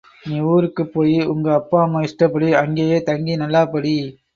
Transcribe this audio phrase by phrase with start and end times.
[0.23, 3.95] நீ ஊருக்குப் போயி உங்க அப்பா அம்மா இஷ்டப்படி அங்கேயே தங்கி நல்லாப் படி.